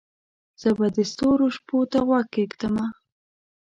زه 0.61 0.69
به 0.77 0.87
د 0.95 0.97
ستورو 1.11 1.45
شپو 1.55 1.77
ته 1.91 1.99
غوږ 2.07 2.25
کښېږدمه 2.33 2.85